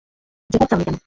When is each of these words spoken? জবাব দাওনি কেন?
জবাব 0.49 0.67
দাওনি 0.69 0.83
কেন? 0.85 0.95